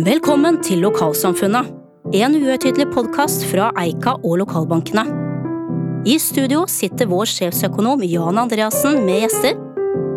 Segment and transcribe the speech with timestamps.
[0.00, 1.66] Velkommen til Lokalsamfunnet,
[2.16, 5.02] en uhøytidelig podkast fra Eika og lokalbankene.
[6.08, 9.58] I studio sitter vår sjefsøkonom Jan Andreassen med gjester.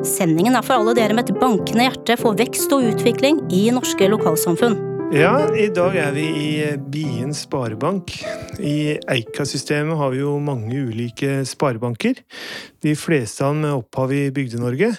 [0.07, 4.07] Sendingen er for alle dere med et bankende hjerte for vekst og utvikling i norske
[4.13, 4.77] lokalsamfunn.
[5.11, 6.53] Ja, i dag er vi i
[6.93, 8.15] Bien sparebank.
[8.63, 12.23] I Eika-systemet har vi jo mange ulike sparebanker.
[12.85, 14.93] De fleste av dem med opphav i Bygde-Norge.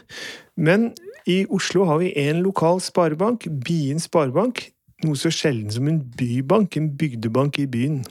[0.61, 0.91] Men
[1.25, 4.74] i Oslo har vi én lokal sparebank, Bien sparebank,
[5.05, 8.03] noe så sjelden som en bybank, en bygdebank i byen.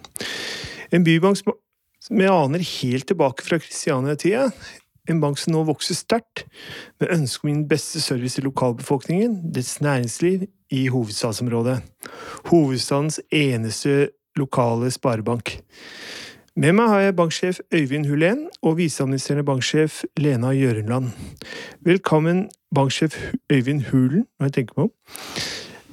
[0.94, 4.50] En bybank som jeg aner helt tilbake fra Kristiania-tida.
[5.12, 6.46] En bank som nå vokser sterkt,
[7.02, 11.82] med ønske om min beste service til lokalbefolkningen, dets næringsliv, i hovedstadsområdet.
[12.50, 15.60] Hovedstadens eneste lokale sparebank.
[16.56, 21.12] Med meg har jeg banksjef Øyvind Hulén og viseadministrerende banksjef Lena Gjørenland.
[21.82, 23.18] Velkommen, banksjef
[23.52, 24.92] Øyvind Hulen, når jeg tenker meg om.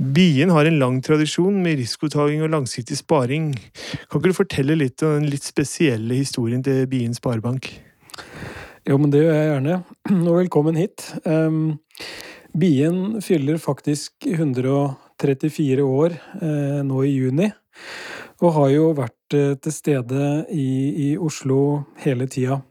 [0.01, 3.51] Bien har en lang tradisjon med risikotaking og langsiktig sparing.
[4.09, 7.69] Kan ikke du fortelle litt om den litt spesielle historien til Bien sparebank?
[8.89, 9.77] Jo, men det gjør jeg gjerne.
[10.31, 11.05] Og velkommen hit.
[11.29, 11.77] Um,
[12.57, 17.51] Bien fyller faktisk 134 år uh, nå i juni.
[18.41, 20.71] Og har jo vært uh, til stede i,
[21.11, 21.61] i Oslo
[22.07, 22.63] hele tida.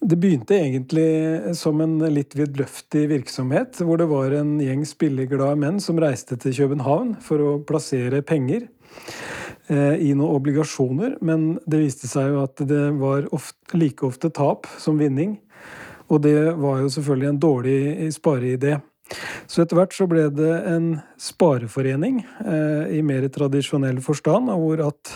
[0.00, 5.80] Det begynte egentlig som en litt vidløftig virksomhet, hvor det var en gjeng spilleglade menn
[5.82, 8.68] som reiste til København for å plassere penger
[9.66, 14.30] eh, i noen obligasjoner, men det viste seg jo at det var ofte, like ofte
[14.30, 15.40] tap som vinning.
[16.08, 18.78] Og det var jo selvfølgelig en dårlig spareidé.
[19.48, 20.88] Så etter hvert så ble det en
[21.20, 25.12] spareforening eh, i mer tradisjonell forstand, hvor at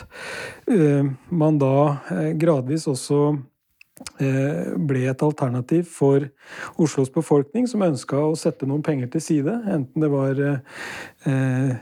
[0.72, 1.74] eh, man da
[2.10, 3.22] eh, gradvis også
[4.18, 6.28] ble et alternativ for
[6.80, 9.54] Oslos befolkning som ønska å sette noen penger til side.
[9.72, 11.72] Enten det var eh,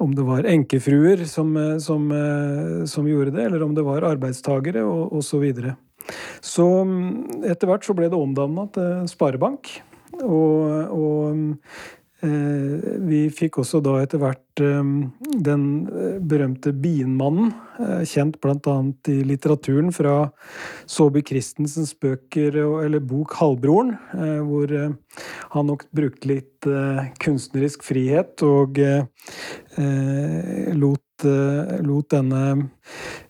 [0.00, 4.06] om det var enkefruer som, eh, som, eh, som, gjorde det, eller om det var
[4.08, 5.28] arbeidstagere og osv.
[5.30, 5.76] Så, videre.
[6.40, 9.70] så mm, etter hvert så ble det omdanna til sparebank.
[10.20, 14.88] Og, og Eh, vi fikk også da etter hvert eh,
[15.46, 17.54] den eh, berømte Bienmannen,
[18.04, 18.74] kjent bl.a.
[19.08, 20.14] i litteraturen fra
[20.90, 23.94] Saabye Christensens bøker, eller bok 'Halvbroren',
[24.44, 24.74] hvor
[25.54, 26.68] han nok brukte litt
[27.24, 28.76] kunstnerisk frihet og
[30.76, 31.24] lot,
[31.88, 32.44] lot denne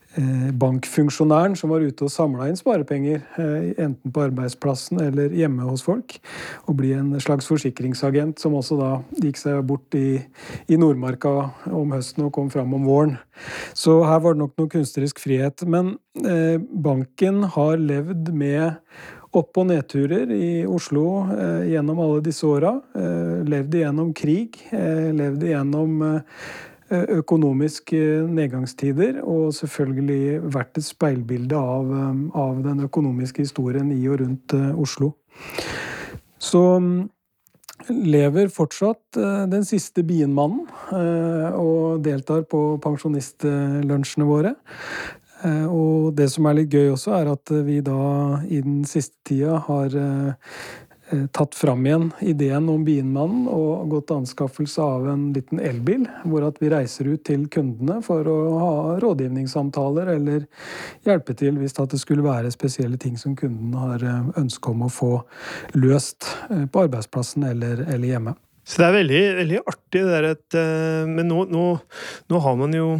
[0.11, 5.85] bankfunksjonæren som var ute og samla inn sparepenger, eh, enten på arbeidsplassen eller hjemme hos
[5.85, 6.17] folk,
[6.67, 8.91] og bli en slags forsikringsagent, som også da
[9.23, 10.19] gikk seg bort i,
[10.67, 13.17] i Nordmarka om høsten og kom fram om våren.
[13.73, 15.63] Så her var det nok noe kunstnerisk frihet.
[15.65, 15.95] Men
[16.25, 18.75] eh, banken har levd med
[19.31, 22.75] opp- og nedturer i Oslo eh, gjennom alle disse åra.
[22.95, 26.21] Eh, levd igjennom krig, eh, levd igjennom Eh,
[26.91, 31.93] økonomiske nedgangstider, og selvfølgelig vært et speilbilde av,
[32.35, 35.13] av den økonomiske historien i og rundt Oslo.
[36.41, 36.61] Så
[37.89, 39.17] lever fortsatt
[39.49, 40.67] den siste bienmannen
[41.57, 44.53] og deltar på pensjonistlunsjene våre.
[45.71, 49.57] Og det som er litt gøy også, er at vi da i den siste tida
[49.65, 49.95] har
[51.35, 56.45] tatt fram igjen ideen om Bienmannen og gått til anskaffelse av en liten elbil, hvor
[56.47, 58.73] at vi reiser ut til kundene for å ha
[59.03, 60.45] rådgivningssamtaler eller
[61.07, 64.91] hjelpe til hvis det skulle være spesielle ting som kunden har eh, ønske om å
[64.91, 65.11] få
[65.77, 68.35] løst eh, på arbeidsplassen eller, eller hjemme.
[68.63, 70.55] Så det er veldig, veldig artig det der at
[71.09, 71.63] Men nå, nå,
[72.29, 72.91] nå har man jo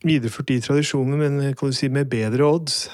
[0.00, 2.86] videreført de tradisjonene, men kan du si med bedre odds.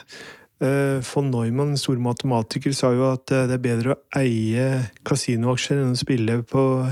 [0.57, 4.89] Eh, von Neumann, en stor matematiker, sa jo at eh, det er bedre å eie
[5.05, 6.89] kasinoaksjer enn å spille på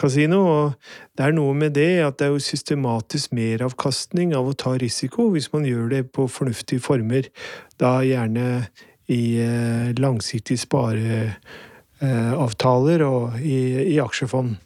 [0.00, 0.40] kasino.
[0.48, 0.72] Og
[1.12, 5.28] det er noe med det at det er jo systematisk meravkastning av å ta risiko
[5.34, 7.28] hvis man gjør det på fornuftige former.
[7.76, 8.72] Da gjerne
[9.12, 14.56] i eh, langsiktige spareavtaler og i, i aksjefond.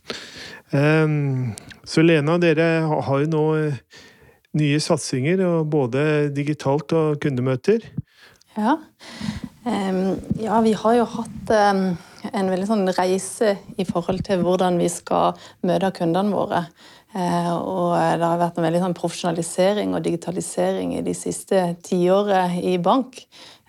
[1.88, 3.72] Så Lena, dere har jo nå
[4.60, 7.80] nye satsinger, både digitalt og kundemøter.
[8.58, 8.74] Ja.
[10.42, 11.50] ja, vi har jo hatt
[12.32, 15.38] en veldig sånn reise i forhold til hvordan vi skal
[15.68, 16.64] møte kundene våre.
[17.16, 22.58] Eh, og det har vært en veldig sånn profesjonalisering og digitalisering i de siste tiåret
[22.60, 23.22] i bank.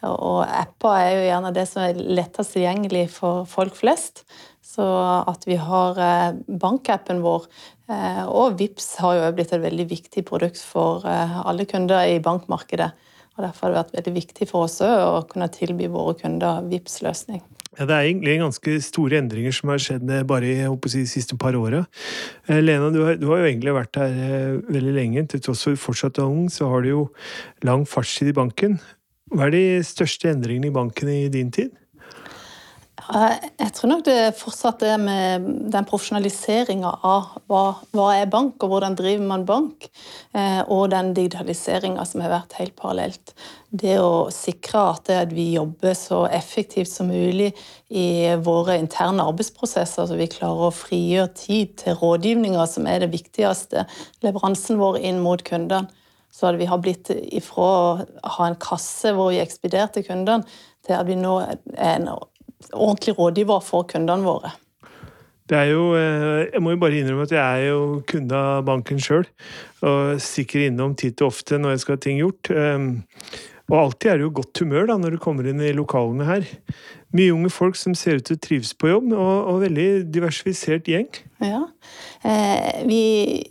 [0.07, 4.25] Og apper er jo gjerne det som er lettest tilgjengelig for folk flest.
[4.63, 4.85] Så
[5.27, 7.47] at vi har eh, bankappen vår,
[7.91, 12.91] eh, og VIPS har jo blitt et veldig viktig produkt for alle kunder i bankmarkedet.
[13.39, 16.99] Og Derfor har det vært veldig viktig for oss å kunne tilby våre kunder VIPS
[17.05, 17.39] løsning
[17.77, 21.37] Ja, Det er egentlig ganske store endringer som har skjedd eh, bare i de siste
[21.39, 21.85] par åra.
[22.49, 25.23] Eh, Lena, du har, du har, jo egentlig vært her eh, veldig lenge.
[25.31, 27.03] Til tross for fortsatt ung, så har du jo
[27.63, 28.75] lang fartstid i banken.
[29.31, 31.71] Hva er de største endringene i banken i din tid?
[32.99, 37.61] Jeg tror nok det fortsatt er med den profesjonaliseringa av hva,
[37.95, 39.87] hva, er bank, og hvordan driver man bank,
[40.35, 43.33] eh, og den digitaliseringa som har vært helt parallelt.
[43.69, 47.51] Det å sikre at vi jobber så effektivt som mulig
[47.89, 53.13] i våre interne arbeidsprosesser, så vi klarer å frigjøre tid til rådgivninga, som er det
[53.13, 53.85] viktigste,
[54.25, 55.87] leveransen vår inn mot kundene.
[56.29, 60.45] Så at vi har blitt ifra å ha en kasse hvor vi ekspederte kundene,
[60.85, 62.11] til at vi nå er en
[62.73, 64.51] ordentlig rådgiver for kundene våre.
[65.49, 68.65] Det er jo, eh, Jeg må jo bare innrømme at jeg er jo kunde av
[68.65, 69.25] banken sjøl.
[69.81, 72.51] Og stikker innom titt og ofte når jeg skal ha ting gjort.
[73.69, 76.47] Og alltid er det jo godt humør da, når du kommer inn i lokalene her.
[77.13, 80.89] Mye unge folk som ser ut til å trives på jobb, og, og veldig diversifisert
[80.89, 81.09] gjeng.
[81.41, 81.63] Ja,
[82.27, 83.01] eh, vi,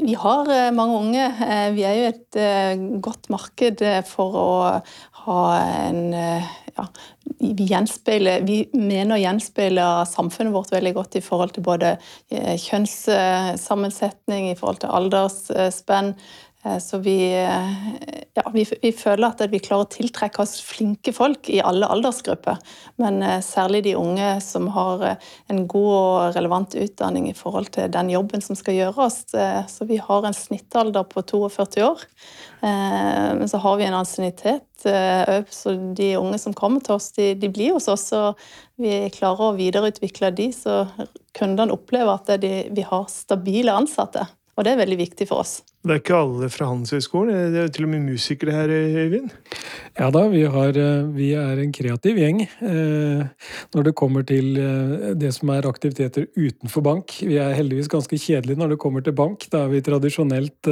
[0.03, 1.27] vi, har eh, mange unge.
[1.47, 4.49] Eh, vi er jo et eh, godt marked for å
[5.25, 5.43] ha
[5.89, 6.03] en
[6.79, 6.87] ja,
[7.39, 7.67] vi,
[8.47, 11.97] vi mener å gjenspeile samfunnet vårt veldig godt i forhold til både
[12.31, 16.15] eh, kjønnssammensetning, i forhold til aldersspenn.
[16.69, 21.13] Eh, så vi, eh, ja, vi, vi, føler at vi klarer å tiltrekke oss flinke
[21.17, 22.59] folk i alle aldersgrupper.
[23.01, 25.05] Men særlig de unge som har
[25.49, 29.21] en god og relevant utdanning i forhold til den jobben som skal gjøres.
[29.71, 32.03] Så vi har en snittalder på 42 år.
[32.61, 37.33] Men så har vi en ansiennitet òg, så de unge som kommer til oss, de,
[37.39, 38.09] de blir hos oss.
[38.19, 38.39] Og
[38.83, 40.81] vi klarer å videreutvikle de, så
[41.39, 44.27] kundene opplever at de, vi har stabile ansatte.
[44.59, 45.61] Og det er veldig viktig for oss.
[45.79, 47.53] Det er ikke alle fra Handelshøyskolen?
[47.55, 49.31] Det er til og med musikere her, Øyvind?
[49.95, 54.59] Ja da, vi, har, eh, vi, er en kreativ gjeng eh, når det kommer til
[54.59, 57.15] eh, det som er aktiviteter utenfor bank.
[57.23, 59.47] Vi er heldigvis ganske kjedelige når det kommer til bank.
[59.53, 60.71] Da er vi tradisjonelt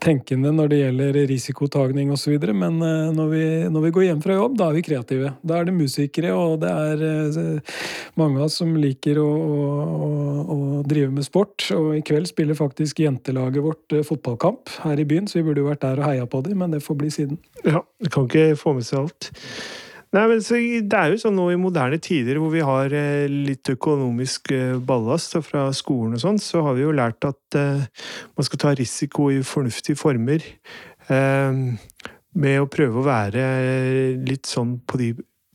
[0.00, 2.38] tenkende når det gjelder risikotagning osv.
[2.56, 2.80] Men
[3.16, 5.34] når vi, når vi går hjem fra jobb, da er vi kreative.
[5.44, 7.80] Da er det musikere, og det er
[8.20, 10.10] mange av oss som liker å, å,
[10.56, 11.68] å drive med sport.
[11.76, 15.62] Og i kveld spiller faktisk jentelaget vårt fotball fotballkamp her i byen, så vi burde
[15.62, 17.40] jo vært der og heia på dem, men det får bli siden.
[17.66, 19.32] Ja, du kan ikke få med seg alt.
[20.14, 23.66] Nei, men Det er jo sånn nå i moderne tider hvor vi har eh, litt
[23.72, 27.82] økonomisk eh, ballast fra skolen og sånn, så har vi jo lært at eh,
[28.36, 30.44] man skal ta risiko i fornuftige former.
[31.04, 31.76] Uh,
[32.40, 33.42] med å prøve å være
[34.24, 35.10] litt sånn på de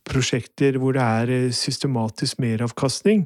[0.05, 3.25] prosjekter hvor det er systematisk meravkastning.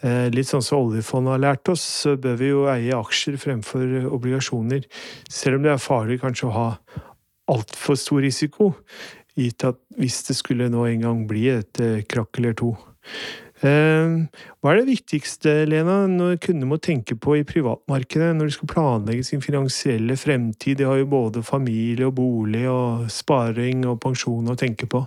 [0.00, 4.08] Eh, litt sånn som oljefondet har lært oss, så bør vi jo eie aksjer fremfor
[4.08, 4.86] obligasjoner.
[5.28, 6.68] Selv om det er farlig kanskje å ha
[7.50, 8.72] altfor stor risiko,
[9.36, 12.72] gitt at hvis det skulle nå en gang bli et eh, krakk eller to.
[13.60, 14.14] Eh,
[14.60, 18.72] hva er det viktigste, Lena, når kunder må tenke på i privatmarkedet når de skal
[18.72, 20.80] planlegge sin finansielle fremtid?
[20.80, 25.04] De har jo både familie og bolig og sparing og pensjon å tenke på.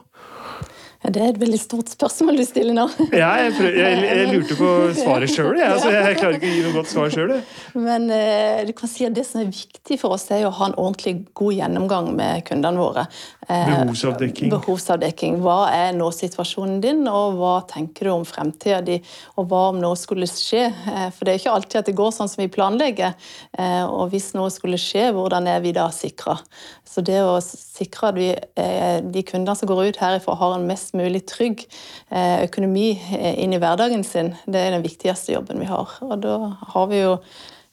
[1.03, 2.85] Ja, Det er et veldig stort spørsmål du stiller nå.
[3.11, 4.69] ja, jeg, prøv, jeg, jeg, lurte på
[5.03, 5.57] svaret sjøl.
[5.59, 7.33] Jeg, altså, jeg klarer ikke å gi noe godt svar sjøl.
[7.75, 10.69] Men eh, du kan si at det som er viktig for oss, er å ha
[10.71, 13.03] en ordentlig god gjennomgang med kundene våre.
[13.49, 14.53] Eh, behovsavdekking.
[14.53, 15.41] Behovsavdekking.
[15.43, 19.01] Hva er nå situasjonen din, og hva tenker du om fremtida di?
[19.35, 20.69] Og hva om noe skulle skje?
[20.71, 23.17] Eh, for det er ikke alltid at det går sånn som vi planlegger.
[23.59, 26.39] Eh, og hvis noe skulle skje, hvordan er vi da sikra?
[26.87, 30.67] Så det å sikre at vi, eh, de kundene som går ut herifra, har en
[30.69, 31.65] mest mulig trygg
[32.11, 34.33] eh, økonomi eh, inn i hverdagen sin.
[34.45, 35.97] Det er den viktigste jobben vi har.
[36.05, 36.37] Og da
[36.73, 37.15] har vi jo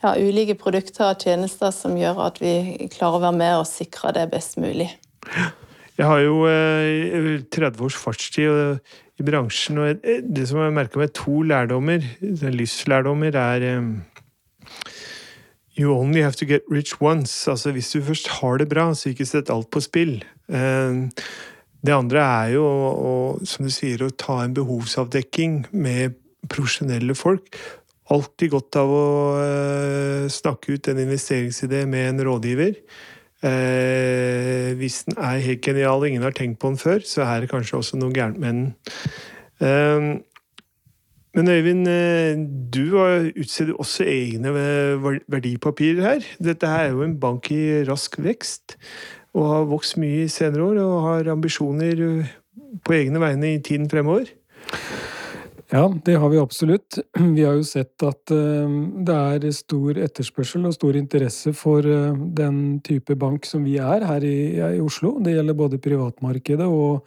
[0.02, 4.14] ja, ulike produkter og tjenester som gjør at vi klarer å være med og sikre
[4.16, 4.88] det best mulig.
[6.00, 8.80] Jeg har jo 30 eh, års fartstid
[9.20, 13.66] i bransjen, og det som jeg merker med to lærdommer, livslærdommer, er
[15.80, 17.48] You only have to get rich once.
[17.48, 20.18] Altså, hvis du først har det bra, så ikke sett alt på spill.
[21.80, 23.12] Det andre er jo, å,
[23.49, 26.18] som du sier, å ta en behovsavdekking med
[26.50, 27.56] profesjonelle folk.
[28.10, 29.06] Alltid godt av å
[29.40, 32.75] eh, snakke ut en investeringsidé med en rådgiver.
[33.40, 37.40] Eh, hvis den er helt genial og ingen har tenkt på den før, så er
[37.40, 38.66] det kanskje også noe gærent med den.
[39.64, 40.10] Eh,
[41.38, 41.87] men Øyvind,
[42.75, 44.50] du utsteder også egne
[45.30, 46.25] verdipapirer her.
[46.42, 48.75] Dette her er jo en bank i rask vekst
[49.37, 52.02] og har vokst mye i senere år og har ambisjoner
[52.87, 54.30] på egne vegne i tiden fremover?
[55.70, 56.99] Ja, det har vi absolutt.
[57.37, 58.72] Vi har jo sett at uh,
[59.06, 64.02] det er stor etterspørsel og stor interesse for uh, den type bank som vi er
[64.02, 65.14] her i, i Oslo.
[65.22, 67.06] Det gjelder både privatmarkedet og,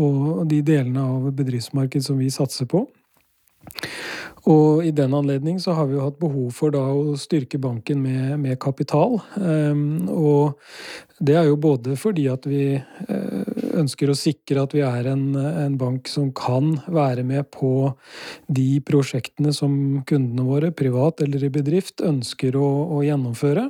[0.00, 2.86] og de delene av bedriftsmarkedet som vi satser på.
[4.48, 8.00] Og i den anledning så har vi jo hatt behov for da å styrke banken
[8.00, 9.18] med, med kapital.
[9.36, 10.56] Um, og
[11.20, 13.50] det er jo både fordi at vi uh,
[13.82, 17.90] ønsker å sikre at vi er en, en, bank som kan være med på
[18.48, 19.74] de prosjektene som
[20.08, 23.66] kundene våre, privat eller i bedrift, ønsker å, å gjennomføre.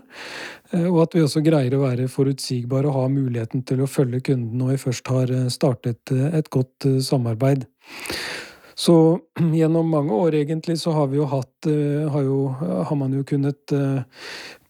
[0.70, 4.22] Uh, og at vi også greier å være forutsigbare og ha muligheten til å følge
[4.30, 7.66] kunden når vi først har startet et godt samarbeid.
[8.74, 9.18] Så
[9.54, 12.48] gjennom mange år egentlig så har vi jo hatt eh, har, jo,
[12.88, 14.02] har man jo kunnet eh,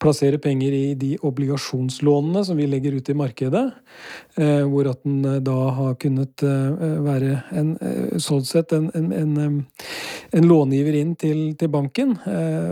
[0.00, 3.66] plassere penger i de obligasjonslånene som vi legger ut i markedet.
[4.40, 7.74] Eh, hvor at den da har kunnet være en,
[8.20, 9.66] sånn sett en, en, en,
[10.32, 12.16] en långiver inn til, til banken.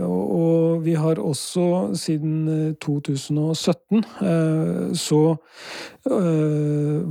[0.05, 4.01] Og vi har også siden 2017
[4.97, 5.21] så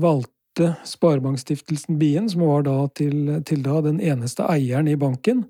[0.03, 5.45] valgt kjøpte Sparebankstiftelsen Bien, som var da til, til da den eneste eieren i banken,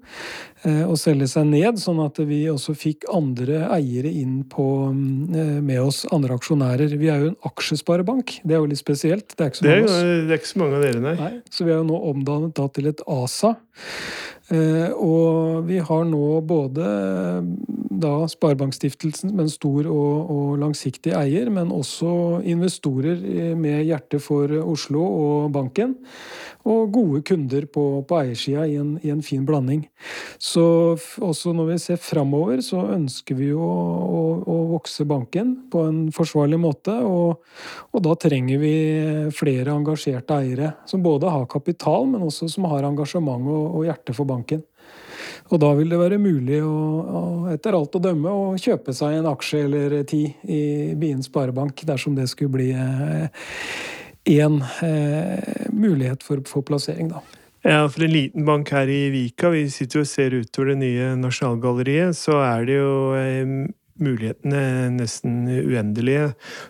[0.67, 5.81] å selge seg ned, sånn at vi også fikk andre eiere inn på, eh, med
[5.81, 6.97] oss, andre aksjonærer.
[6.99, 9.37] Vi er jo en aksjesparebank, det er jo litt spesielt.
[9.37, 11.15] Det er ikke så mange, det det er ikke så mange av dere, nei.
[11.15, 11.35] nei.
[11.51, 13.55] Så vi er jo nå omdannet da til et ASA.
[14.49, 16.85] Eh, og vi har nå både
[18.01, 23.21] da Sparebankstiftelsen med en stor og, og, langsiktig eier, men også investorer
[23.59, 25.99] med hjerte for Oslo og banken.
[26.69, 29.87] Og gode kunder på, på eiersida i, i, en fin blanding.
[30.49, 30.65] Så
[31.25, 35.99] også når vi ser framover, så ønsker vi jo å, å, vokse banken på en
[36.15, 36.95] forsvarlig måte.
[37.05, 37.43] Og,
[37.91, 38.73] og, da trenger vi
[39.35, 44.17] flere engasjerte eiere, som både har kapital, men også som har engasjement og, og hjerte
[44.17, 44.65] for banken.
[45.49, 49.31] Og da vil det være mulig, å, etter alt å dømme, å kjøpe seg en
[49.31, 50.63] aksje eller ti i
[51.01, 52.71] Bien Sparebank, dersom det skulle bli
[54.29, 57.25] én eh, eh, mulighet for, for plassering, da.
[57.67, 60.79] Ja, for en liten bank her i Vika, vi sitter jo og ser utover det
[60.85, 63.51] nye Nasjonalgalleriet, så er det jo eh,
[63.99, 64.61] mulighetene
[64.95, 66.29] nesten uendelige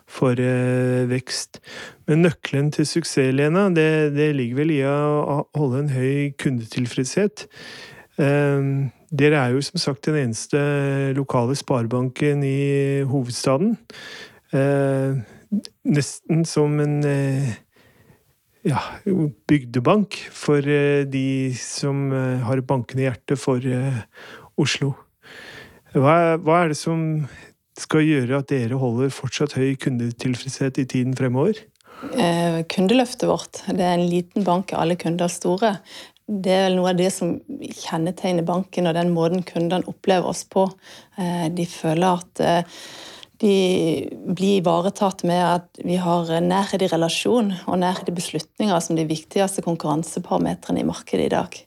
[0.09, 1.61] for eh, vekst.
[2.09, 7.45] Men nøkkelen til suksess, Lena, det, det ligger vel i å holde en høy kundetilfredshet.
[8.19, 10.59] Ehm, dere er jo som sagt den eneste
[11.21, 13.77] lokale sparebanken i hovedstaden.
[15.89, 17.57] Nesten som en eh,
[18.69, 18.83] ja,
[19.49, 23.65] bygdebank for eh, de som eh, har bankende hjerte for
[24.59, 24.93] Oslo.
[25.97, 27.01] Hva, hva er det som
[27.79, 31.65] skal gjøre at dere holder fortsatt høy kundetilfredshet i tiden fremover?
[32.71, 33.59] kundeløftet vårt.
[33.75, 35.73] Det er en liten bank, alle kunder store
[36.29, 40.45] det er vel noe av det som kjennetegner banken og den måten kundene opplever oss
[40.45, 40.67] på.
[41.17, 42.83] Eh, de føler at eh,
[43.43, 48.99] de blir ivaretatt med at vi har nærhet i relasjon og nærhet i beslutninger som
[48.99, 51.59] de viktigste konkurranseparametrene i markedet i dag.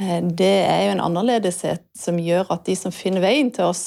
[0.00, 3.82] Eh, det er jo en annerledeshet som gjør at de som finner veien til oss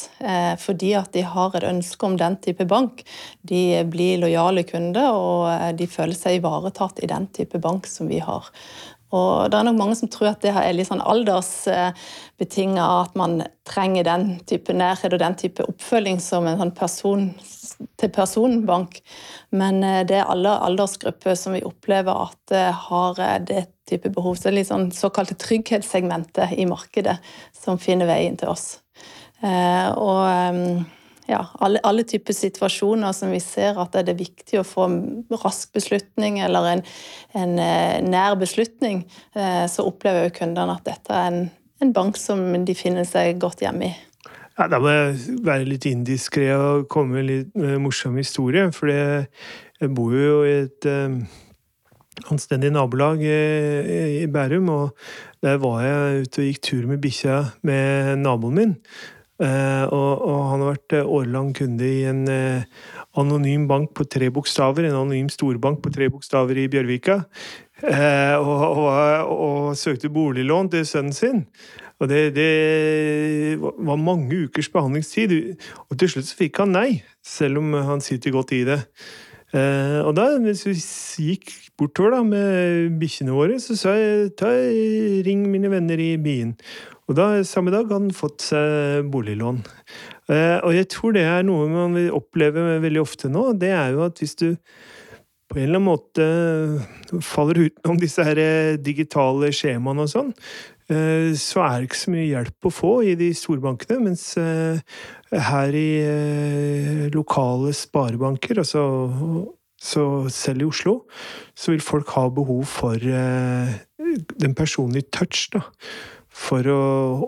[0.62, 3.02] fordi at de har et ønske om den type bank,
[3.42, 8.22] de blir lojale kunder og de føler seg ivaretatt i den type bank som vi
[8.24, 8.54] har.
[9.16, 13.40] Og det er nok mange som tror at det er litt sånn aldersbetinga, at man
[13.68, 17.30] trenger den type nærhet og den type oppfølging som en sånn person
[18.00, 19.00] til personbank.
[19.56, 24.12] Men eh, det er alle aldersgrupper som vi opplever at eh, har eh, det type
[24.16, 24.36] behov.
[24.36, 27.18] Så det er litt sånn såkalte trygghetssegmentet i markedet
[27.56, 28.80] som finner veien til oss.
[29.46, 30.22] Og
[31.26, 34.98] ja, alle, alle, typer situasjoner som vi ser at det er viktig å få en
[35.42, 36.84] rask beslutning eller en,
[37.38, 39.04] en eh, nær beslutning,
[39.34, 41.40] eh, så opplever jo kundene at dette er en,
[41.82, 43.96] en, bank som de finner seg godt hjemme i.
[44.56, 48.70] Ja, Da må jeg være litt indiskré og komme med litt uh, morsom historie.
[48.72, 50.88] For jeg bor jo i et
[52.32, 58.24] anstendig nabolag i Bærum, og der var jeg ute og gikk tur med bikkja med
[58.24, 58.74] naboen min.
[59.36, 62.64] Uh, og, og, han har vært uh, årelang kunde i en uh,
[63.20, 64.88] anonym bank på tre bokstaver.
[64.88, 67.24] En anonym storbank på tre bokstaver i Bjørvika.
[67.86, 68.86] Og, og,
[69.36, 71.42] og, søkte boliglån til sønnen sin.
[72.00, 75.36] Og det, det, var mange ukers behandlingstid.
[75.92, 78.80] Og til slutt så fikk han nei, selv om han sitter godt i det.
[79.52, 80.78] og da, hvis vi
[81.28, 84.52] gikk bortover da, med bikkjene våre, så sa jeg ta,
[85.28, 86.56] ring mine venner i byen.
[87.06, 89.62] Og da, samme dag hadde han fått seg boliglån.
[90.34, 93.52] Eh, og jeg tror det er noe man vil oppleve veldig ofte nå.
[93.62, 94.48] Det er jo at hvis du
[95.46, 98.40] på en eller annen måte faller utenom disse her
[98.82, 100.32] digitale skjemaene og sånn,
[100.90, 104.00] eh, så er det ikke så mye hjelp å få i de store bankene.
[104.08, 104.82] Mens eh,
[105.30, 108.88] her i eh, lokale sparebanker, altså
[109.86, 110.96] så selv i Oslo,
[111.54, 115.62] så vil folk ha behov for den personlige touch, da.
[116.36, 116.82] For å,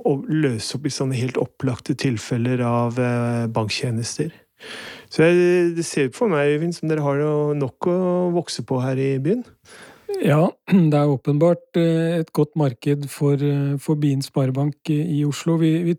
[0.03, 2.97] å løse opp i sånne helt opplagte tilfeller av
[3.55, 4.33] banktjenester.
[5.07, 7.21] Så jeg, det ser ut for meg, Øyvind, som dere har
[7.55, 7.99] nok å
[8.35, 9.45] vokse på her i byen.
[10.23, 10.47] Ja,
[10.91, 15.57] det er åpenbart eh, et godt marked for, eh, for Bien Sparebank i Oslo.
[15.61, 15.97] Vi, vi,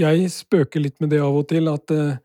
[0.00, 2.18] jeg spøker litt med det av og til, at eh,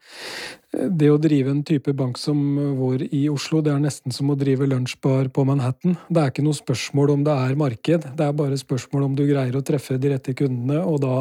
[0.72, 2.40] det å drive en type bank som
[2.78, 5.98] vår i Oslo, det er nesten som å drive lunsjbar på Manhattan.
[6.08, 9.26] Det er ikke noe spørsmål om det er marked, det er bare spørsmål om du
[9.28, 11.18] greier å treffe de rette kundene, og da,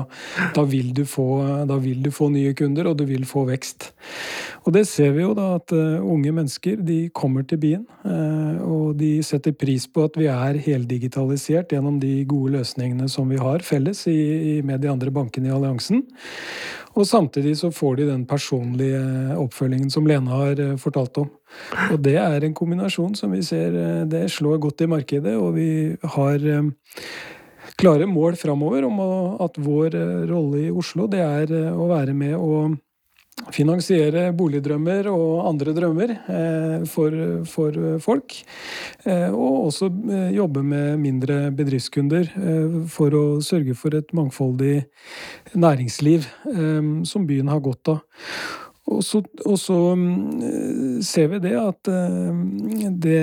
[0.55, 1.27] da, vil, du få,
[1.67, 3.91] da vil du få nye kunder, og du vil få vekst.
[4.69, 8.63] Og det ser vi jo da, at uh, unge mennesker de kommer til byen, uh,
[8.63, 13.41] og de setter pris på at vi er heldigitalisert gjennom de gode løsningene som vi
[13.41, 16.05] har felles i med de andre bankene i alliansen.
[16.99, 19.01] Og samtidig så får de den personlige
[19.39, 21.29] oppfølgingen som Lene har eh, fortalt om.
[21.93, 25.55] Og det er en kombinasjon som vi ser eh, det slår godt i markedet, og
[25.59, 25.71] vi
[26.17, 26.71] har eh,
[27.79, 28.99] klare mål framover om
[29.41, 29.95] at vår
[30.29, 32.75] rolle i Oslo det er å være med og
[33.55, 37.17] finansiere boligdrømmer og andre drømmer eh, for,
[37.49, 38.37] for, folk.
[39.05, 42.31] Eh, og også eh, jobbe med mindre bedriftskunder
[42.91, 44.83] for å sørge for et mangfoldig
[45.55, 46.27] næringsliv
[47.09, 48.03] som byen har godt av.
[48.91, 52.41] Og så, og så, mm, ser vi det at eh,
[53.05, 53.23] det,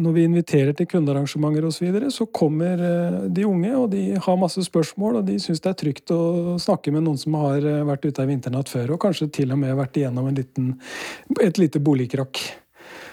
[0.00, 4.04] når vi inviterer til kundearrangementer osv., så, videre, så kommer eh, de unge, og de
[4.22, 7.60] har masse spørsmål, og de syns det er trygt å snakke med noen som har
[7.60, 10.72] eh, vært ute ei vinternatt før, og kanskje til og med vært igjennom liten,
[11.44, 12.44] et lite boligkrakk.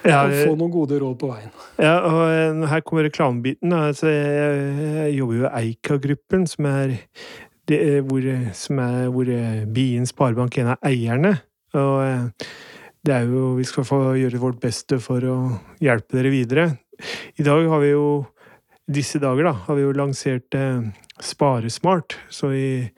[0.03, 1.51] Ja, og få noen gode råd på veien.
[1.79, 3.71] Ja, og her kommer reklamebiten.
[3.75, 6.97] Altså, jeg, jobber jo i Eika-gruppen, som er,
[7.71, 8.27] det, hvor,
[8.59, 9.31] som er hvor
[9.75, 11.39] Bien Sparebank er en av eierne.
[11.79, 12.47] Og eh,
[13.03, 15.37] det er jo Vi skal få gjøre vårt beste for å
[15.83, 16.67] hjelpe dere videre.
[17.39, 18.07] I dag har vi jo
[18.91, 20.83] disse dager da, har vi jo lansert eh,
[21.23, 22.17] Sparesmart,
[22.51, 22.89] i,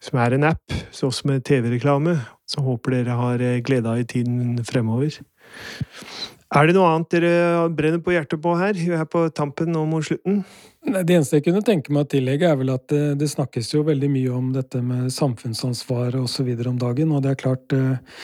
[0.00, 2.16] som er en app, så også med TV-reklame,
[2.48, 5.20] Så håper dere har eh, glede av i tiden fremover.
[6.48, 8.72] Er det noe annet dere brenner på hjertet på her?
[8.72, 10.44] Vi er på tampen nå mot slutten.
[10.78, 13.82] Det eneste jeg kunne tenke meg å tillegge, er vel at det, det snakkes jo
[13.88, 16.52] veldig mye om dette med samfunnsansvar osv.
[16.70, 17.10] om dagen.
[17.10, 18.20] Og det er klart, eh,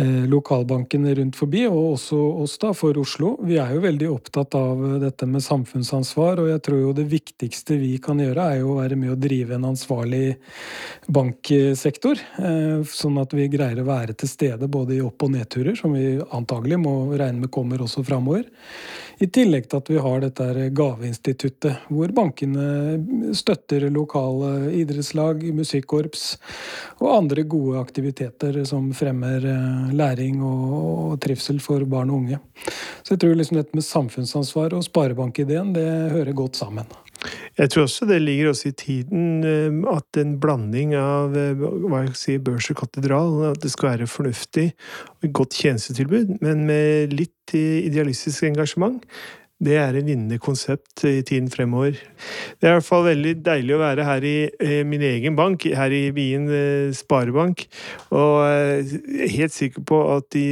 [0.00, 4.56] eh, lokalbankene rundt forbi, og også oss da, for Oslo, vi er jo veldig opptatt
[4.56, 6.40] av dette med samfunnsansvar.
[6.40, 9.20] Og jeg tror jo det viktigste vi kan gjøre, er jo å være med å
[9.20, 10.38] drive en ansvarlig
[11.04, 12.24] banksektor.
[12.40, 15.92] Eh, sånn at vi greier å være til stede både i opp- og nedturer, som
[15.92, 18.48] vi antagelig må regne med kommer også framover.
[19.20, 26.24] I tillegg til at vi har dette gaveinstituttet, hvor bankene støtter lokale idrettslag, musikkorps
[27.00, 32.40] og andre gode aktiviteter som fremmer eh, læring og trivsel for barn og unge.
[33.02, 36.88] Så jeg tror liksom dette med samfunnsansvar og sparebankideen, det hører godt sammen.
[37.58, 42.04] Jeg tror også det ligger også i tiden eh, at en blanding av eh, hva
[42.06, 44.70] jeg sier, børs og katedral, at det skal være fornuftig
[45.20, 49.02] og godt tjenestetilbud, men med litt idealistisk engasjement
[49.60, 51.98] det er et vinnende konsept i tiden fremover.
[52.56, 55.66] Det er i hvert fall veldig deilig å være her i eh, min egen bank,
[55.76, 57.66] her i Wien eh, Sparebank.
[58.08, 60.46] Og eh, jeg er helt sikker på at de,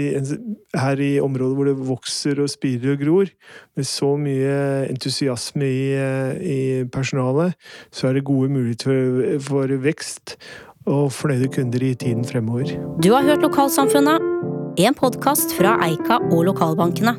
[0.76, 3.32] her i området hvor det vokser og spirer og gror,
[3.78, 4.54] med så mye
[4.90, 5.84] entusiasme i,
[6.44, 6.60] i
[6.92, 7.56] personalet,
[7.94, 10.36] så er det gode muligheter for, for vekst
[10.88, 12.76] og fornøyde kunder i tiden fremover.
[13.00, 14.20] Du har hørt Lokalsamfunnet,
[14.78, 17.16] en podkast fra Eika og lokalbankene.